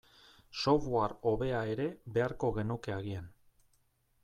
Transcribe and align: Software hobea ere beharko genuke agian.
Software 0.61 1.17
hobea 1.31 1.59
ere 1.75 1.87
beharko 2.17 2.51
genuke 2.57 2.97
agian. 2.99 3.31